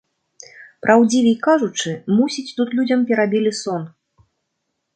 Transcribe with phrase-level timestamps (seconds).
[0.85, 1.89] Праўдзівей кажучы,
[2.21, 3.87] мусіць, тут людзям перабілі сон.